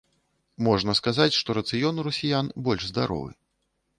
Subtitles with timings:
[0.67, 3.31] Можна сказаць, што рацыён у расіян больш здаровы.